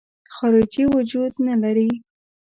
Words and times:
خارجي 0.35 0.83
وجود 0.95 1.31
نه 1.47 1.55
لري. 1.61 1.89